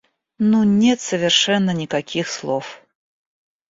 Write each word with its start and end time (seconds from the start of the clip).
Ну 0.39 0.63
нет 0.63 0.99
совершенно 0.99 1.69
никаких 1.75 2.27
слов. 2.27 2.81